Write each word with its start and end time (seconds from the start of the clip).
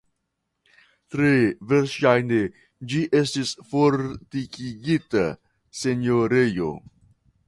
Tre 1.15 1.33
verŝajne 1.73 2.39
ĝi 2.93 3.01
estis 3.19 3.51
fortikigita 3.73 5.25
senjorejo. 5.83 6.71